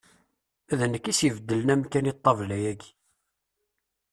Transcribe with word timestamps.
D 0.77 0.79
nekk 0.91 1.05
i 1.11 1.13
s-ibeddlen 1.13 1.73
amkan 1.73 2.09
i 2.11 2.13
ṭṭabla-yaki. 2.17 2.91